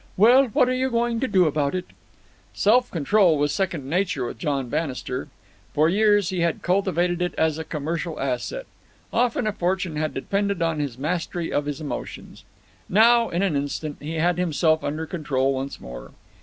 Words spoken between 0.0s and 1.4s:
"Well, what are you going to